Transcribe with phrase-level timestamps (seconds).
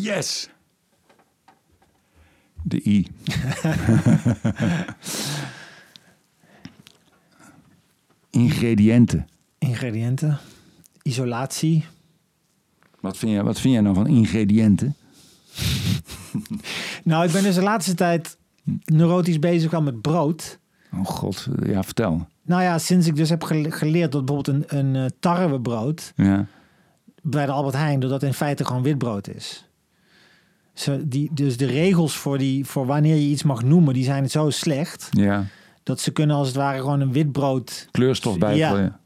[0.00, 0.48] Yes!
[2.62, 3.06] De I.
[8.30, 9.28] Ingrediënten.
[9.58, 10.38] Ingrediënten.
[11.02, 11.84] Isolatie.
[13.00, 14.94] Wat vind, jij, wat vind jij nou van ingrediënten?
[17.04, 18.36] Nou, ik ben dus de laatste tijd
[18.84, 20.58] neurotisch bezig al met brood.
[20.92, 22.26] Oh god, ja, vertel.
[22.42, 26.46] Nou ja, sinds ik dus heb gele- geleerd dat bijvoorbeeld een, een eh, tarwebrood Ja.
[27.22, 29.67] bij de Albert Heijn, dat dat in feite gewoon witbrood is.
[31.02, 34.50] Die, dus de regels voor, die, voor wanneer je iets mag noemen, die zijn zo
[34.50, 35.08] slecht.
[35.10, 35.44] ja.
[35.82, 37.88] Dat ze kunnen als het ware gewoon een witbrood.
[37.90, 38.56] Kleurstof bij.
[38.56, 39.00] Ja.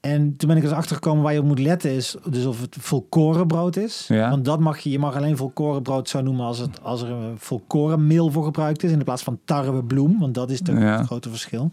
[0.00, 2.60] En toen ben ik dus achter gekomen waar je op moet letten is dus of
[2.60, 4.04] het volkorenbrood is.
[4.08, 4.30] Ja.
[4.30, 7.38] Want dat mag je, je mag alleen volkorenbrood zo noemen als, het, als er een
[7.38, 8.90] volkorenmeel voor gebruikt is.
[8.90, 10.74] In plaats van tarwebloem, want dat is Ja.
[10.96, 11.72] het grote verschil.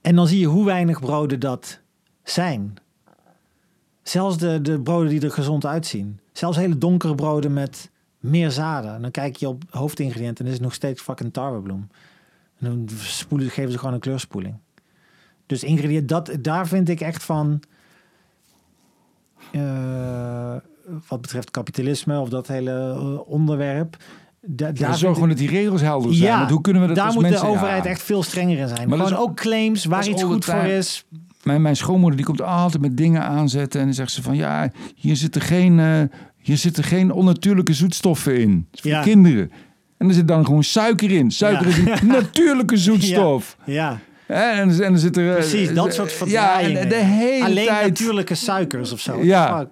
[0.00, 1.80] En dan zie je hoe weinig broden dat
[2.22, 2.74] zijn.
[4.02, 6.18] Zelfs de, de broden die er gezond uitzien.
[6.40, 8.94] Zelfs hele donkere broden met meer zaden.
[8.94, 11.88] En dan kijk je op hoofdingrediënten en is het nog steeds fucking tarwebloem.
[12.58, 14.54] En dan spoelen, geven ze gewoon een kleurspoeling.
[15.46, 17.60] Dus ingrediënt, dat, daar vind ik echt van.
[19.52, 20.54] eh,
[21.08, 23.96] wat betreft kapitalisme of dat hele eh, onderwerp.
[24.40, 26.38] Da, Ja, daar zorg vind gewoon dat die regels helder zijn.
[26.38, 27.40] Want hoe kunnen we dat daar als moet mensen...
[27.42, 27.90] de overheid Ja.
[27.90, 28.88] echt veel strenger in zijn.
[28.88, 31.04] Maar Gewoon is- ook claims waar iets goed voor is.
[31.42, 33.80] Mijn, mijn schoonmoeder die komt altijd met dingen aanzetten.
[33.80, 36.00] En dan zegt ze van ja, hier zitten geen, eh,
[36.42, 38.66] hier zitten geen onnatuurlijke zoetstoffen in.
[38.70, 39.02] Het is voor Ja.
[39.02, 39.50] kinderen.
[39.98, 41.30] En er zit dan gewoon suiker in.
[41.30, 41.92] Suiker Ja.
[41.94, 43.56] is een natuurlijke zoetstof.
[43.64, 45.28] Ja, En, en dan zit er...
[45.28, 45.74] eh, precies.
[45.74, 46.80] Dat eh, soort Ja, verdraaiingen.
[46.80, 47.88] en de hele Alleen tijd...
[47.88, 49.22] natuurlijke suikers of zo.
[49.22, 49.66] Ja.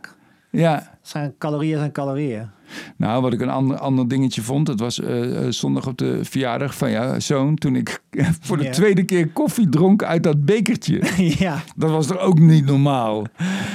[0.51, 0.97] Ja.
[1.03, 2.49] Zijn calorieën zijn calorieën.
[2.97, 6.19] Nou, wat ik een ander, ander dingetje vond, dat was eh, eh, zondag op de
[6.23, 7.55] verjaardag van jouw zoon.
[7.55, 8.03] Toen ik
[8.41, 8.71] voor de Ja.
[8.71, 11.03] tweede keer koffie dronk uit dat bekertje.
[11.45, 11.63] ja.
[11.77, 13.25] Dat was toch ook niet normaal?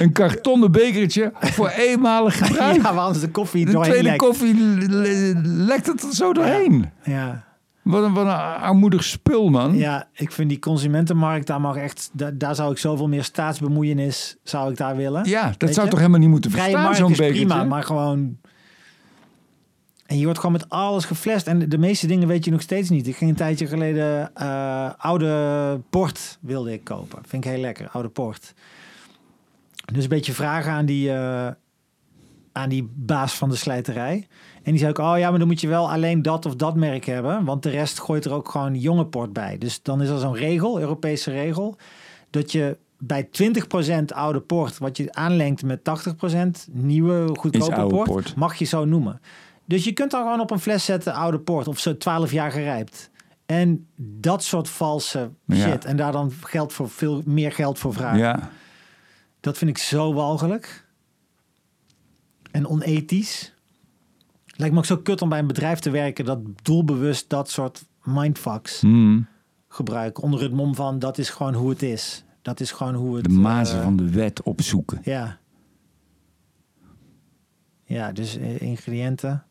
[0.00, 2.82] Een kartonnen bekertje voor eenmalig gebruik.
[2.82, 4.16] ja, want de koffie de tweede lekt.
[4.18, 6.90] koffie le- le- lekt het er zo doorheen.
[7.04, 7.44] Ja.
[7.82, 9.76] Wat, een, wat een armoedig spul, man.
[9.76, 14.36] ja, ik vind die consumentenmarkt, daar mag echt, daar, daar zou ik zoveel meer staatsbemoeienis,
[14.42, 15.24] zou ik daar willen.
[15.28, 15.90] Ja, dat Weet zou je?
[15.90, 17.32] toch helemaal niet moeten Vrije bestaan, markt zo'n bekertje?
[17.46, 18.36] prima, maar gewoon...
[20.14, 21.46] En je wordt gewoon met alles geflasht.
[21.46, 23.06] En de meeste dingen weet je nog steeds niet.
[23.06, 27.18] Ik ging een tijdje geleden eh, oude port wilde ik kopen.
[27.26, 28.54] Vind ik heel lekker, oude port.
[29.92, 31.48] Dus een beetje vragen aan die, eh,
[32.52, 34.26] aan die baas van de slijterij.
[34.62, 36.74] En die zei ook, oh ja, maar dan moet je wel alleen dat of dat
[36.74, 37.44] merk hebben.
[37.44, 39.58] Want de rest gooit er ook gewoon jonge port bij.
[39.58, 41.76] Dus dan is er zo'n regel, Europese regel,
[42.30, 48.34] dat je bij 20% oude port, wat je aanlengt met 80% nieuwe, goedkope port, port.
[48.34, 49.20] mag je zo noemen.
[49.66, 52.50] Dus je kunt dan gewoon op een fles zetten oude port of zo 12 jaar
[52.50, 53.10] gerijpt.
[53.46, 55.56] En dat soort valse Ja.
[55.70, 55.84] shit.
[55.84, 58.18] En daar dan geld voor veel meer geld voor vragen.
[58.18, 58.50] Ja,
[59.40, 60.86] Dat vind ik zo walgelijk.
[62.50, 63.52] En onethisch.
[64.46, 67.84] Lijkt me ook zo kut om bij een bedrijf te werken dat doelbewust dat soort
[68.02, 69.26] mindfucks Hmm.
[69.68, 70.20] gebruikt.
[70.20, 72.24] Onder het mom van dat is gewoon hoe het is.
[72.42, 73.24] Dat is gewoon hoe het...
[73.24, 74.98] de mazen eh, van de wet opzoeken.
[75.02, 75.38] Ja.
[77.84, 79.44] Ja, dus eh, ingrediënten.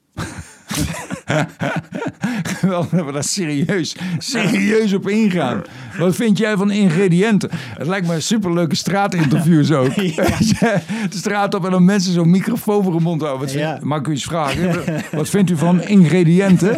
[2.61, 5.61] Wel dat we daar serieus, serieus op ingaan.
[5.97, 7.49] Wat vind jij van ingrediënten?
[7.53, 9.91] Het lijkt me een superleuke straatinterviews ook.
[9.93, 10.23] Ja.
[11.09, 13.41] De straat op en dan mensen zo'n microfoon voor hun mond houden.
[13.41, 13.79] Wat vind- Ja.
[13.81, 14.83] Mag ik u eens vragen?
[15.11, 16.77] Wat vindt u van ingrediënten?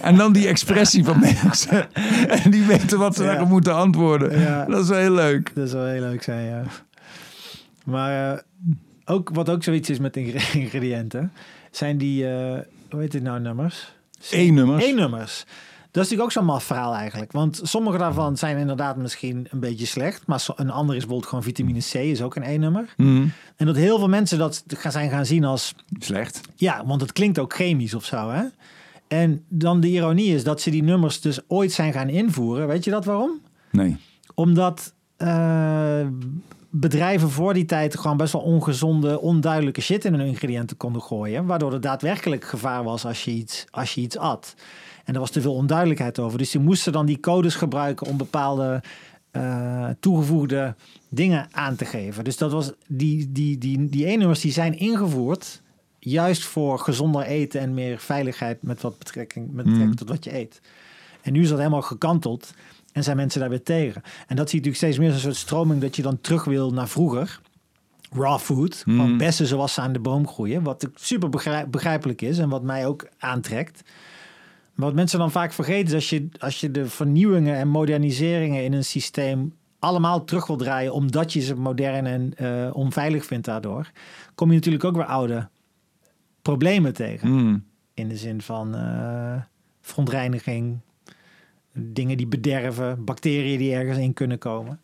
[0.00, 1.86] En dan die expressie van mensen.
[2.28, 3.28] En die weten wat ze Ja.
[3.30, 4.40] daarop moeten antwoorden.
[4.40, 4.64] Ja.
[4.64, 5.50] Dat is wel heel leuk.
[5.54, 6.62] Dat zou heel leuk zijn, ja.
[7.84, 8.38] Maar eh,
[9.04, 11.32] ook, wat ook zoiets is met ingre- ingrediënten,
[11.76, 13.92] zijn die, eh, hoe heet het nou, nummers?
[14.30, 14.84] E-nummers.
[14.84, 15.44] E-nummers.
[15.94, 17.32] Dat is natuurlijk ook zo'n maf verhaal eigenlijk.
[17.32, 20.26] Want sommige daarvan zijn inderdaad misschien een beetje slecht.
[20.26, 22.94] Maar een ander is bijvoorbeeld gewoon vitamine C, is ook een E-nummer.
[22.96, 23.32] Hmm.
[23.56, 25.74] En dat heel veel mensen dat gaan zijn gaan zien als...
[25.98, 26.40] Slecht.
[26.54, 28.42] Ja, want het klinkt ook chemisch of zo, hè?
[29.08, 32.66] En dan de ironie is dat ze die nummers dus ooit zijn gaan invoeren.
[32.66, 33.40] Weet je dat waarom?
[33.70, 33.96] Nee.
[34.34, 36.06] Omdat eh,
[36.76, 41.46] bedrijven voor die tijd gewoon best wel ongezonde, onduidelijke shit in hun ingrediënten konden gooien.
[41.46, 44.54] Waardoor er daadwerkelijk gevaar was als je iets, als je iets at.
[45.04, 46.38] En er was te veel onduidelijkheid over.
[46.38, 48.82] Dus die moesten dan die codes gebruiken om bepaalde
[49.30, 50.74] eh, toegevoegde
[51.08, 52.24] dingen aan te geven.
[52.24, 55.62] Dus dat was die, die, die, die E-nummers die zijn ingevoerd.
[55.98, 60.34] Juist voor gezonder eten en meer veiligheid met wat betrekking, met betrekking tot wat je
[60.34, 60.60] eet.
[61.22, 62.54] En nu is dat helemaal gekanteld.
[62.94, 64.02] En zijn mensen daar weer tegen.
[64.26, 66.44] En dat zie je natuurlijk steeds meer als een soort stroming dat je dan terug
[66.44, 67.40] wil naar vroeger.
[68.12, 70.62] Raw food, gewoon bessen zoals ze aan de boom groeien.
[70.62, 73.82] Wat super begrijp- begrijpelijk is en wat mij ook aantrekt.
[74.74, 78.64] Maar wat mensen dan vaak vergeten is als je, als je de vernieuwingen en moderniseringen
[78.64, 83.46] in een systeem allemaal terug wil draaien omdat je ze modern en eh, onveilig vindt
[83.46, 83.90] daardoor,
[84.34, 85.48] kom je natuurlijk ook weer oude
[86.42, 87.28] problemen tegen.
[87.28, 87.64] Mm.
[87.94, 89.36] In de zin van eh,
[89.80, 90.78] verontreiniging,
[91.74, 94.80] dingen die bederven, bacteriën die ergens in kunnen komen.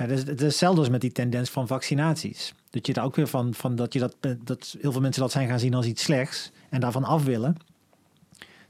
[0.00, 2.54] Uh, dus, het is hetzelfde als met die tendens van vaccinaties.
[2.70, 5.32] Dat je daar ook weer van, van dat je dat, dat heel veel mensen dat
[5.32, 7.56] zijn gaan zien als iets slechts en daarvan af willen.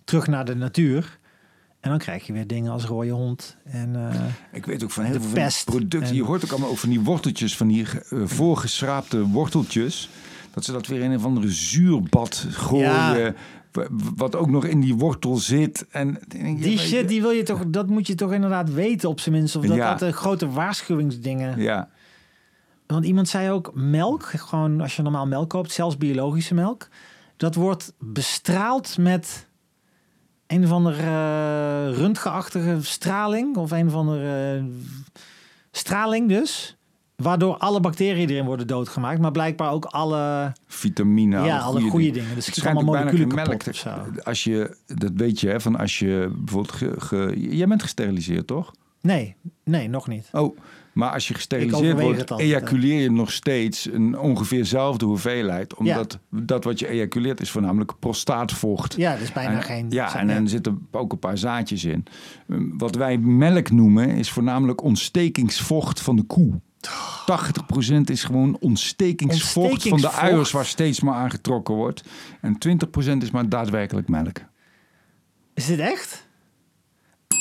[0.04, 1.18] Terug naar de natuur.
[1.80, 3.56] En dan krijg je weer dingen als rode hond.
[3.64, 4.14] En, uh,
[4.52, 6.02] ik weet ook van heel veel producten.
[6.08, 10.08] en- Je hoort ook allemaal over die worteltjes, van die uh, voorgeschraapte worteltjes.
[10.54, 13.18] Dat ze dat weer in een of andere zuurbad gooien.
[13.18, 13.34] Ja.
[14.16, 15.86] Wat ook nog in die wortel zit.
[15.90, 19.34] En, die shit, die wil je toch, dat moet je toch inderdaad weten op zijn
[19.34, 19.56] minst.
[19.56, 19.90] Of dat Ja.
[19.90, 21.60] dat de grote waarschuwingsdingen.
[21.60, 21.88] Ja,
[22.86, 26.88] Want iemand zei ook, melk, gewoon als je normaal melk koopt, zelfs biologische melk,
[27.36, 29.46] dat wordt bestraald met
[30.46, 34.64] een of andere uh, röntgenachtige straling of een of andere uh,
[35.70, 36.76] straling dus.
[37.22, 41.40] Waardoor alle bacteriën erin worden doodgemaakt, maar blijkbaar ook alle, vitamine.
[41.44, 42.12] ja, alle goede dingen.
[42.20, 42.34] dingen.
[42.34, 43.90] Dus Het schijnt allemaal moleculen kapot of zo.
[44.22, 46.72] Als je, dat weet je, hè, van als je bijvoorbeeld.
[46.76, 48.72] Ge, ge- jij bent gesteriliseerd, toch?
[49.00, 49.34] Nee,
[49.64, 50.28] nee, nog niet.
[50.32, 50.58] Oh,
[50.92, 55.74] maar als je gesteriliseerd wordt, altijd, ejaculeer je nog steeds een ongeveer dezelfde hoeveelheid.
[55.74, 58.94] Omdat dat wat je ejaculeert is voornamelijk prostaatvocht.
[58.96, 59.86] Ja, dus bijna En- geen...
[59.90, 62.04] Ja, en er zitten ook een paar zaadjes in.
[62.78, 66.60] Wat wij melk noemen is voornamelijk ontstekingsvocht van de koe.
[66.88, 66.90] 80%
[68.04, 72.02] is gewoon ontstekingsvocht, van de uiers waar steeds maar aangetrokken wordt.
[72.40, 72.58] En 20%
[73.18, 74.38] is maar daadwerkelijk melk.
[75.54, 76.26] Is dit echt?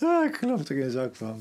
[0.00, 1.40] ah, ik geloof er geen zak van.